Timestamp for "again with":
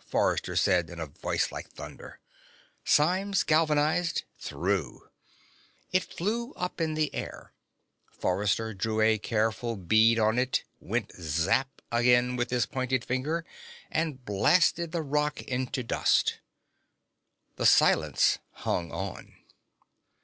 11.92-12.48